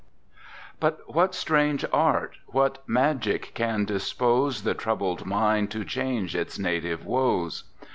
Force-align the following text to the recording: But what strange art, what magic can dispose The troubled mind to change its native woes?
But 0.79 1.13
what 1.13 1.35
strange 1.35 1.85
art, 1.93 2.37
what 2.47 2.81
magic 2.89 3.51
can 3.53 3.85
dispose 3.85 4.63
The 4.63 4.73
troubled 4.73 5.27
mind 5.27 5.69
to 5.73 5.85
change 5.85 6.35
its 6.35 6.57
native 6.57 7.05
woes? 7.05 7.65